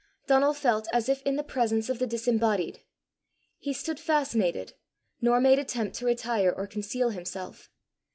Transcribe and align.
Donal 0.25 0.55
felt 0.55 0.87
as 0.91 1.07
if 1.09 1.21
in 1.21 1.35
the 1.35 1.43
presence 1.43 1.87
of 1.87 1.99
the 1.99 2.07
disembodied; 2.07 2.81
he 3.59 3.71
stood 3.71 3.99
fascinated, 3.99 4.73
nor 5.21 5.39
made 5.39 5.59
attempt 5.59 5.95
to 5.97 6.07
retire 6.07 6.49
or 6.51 6.65
conceal 6.65 7.11
himself. 7.11 7.69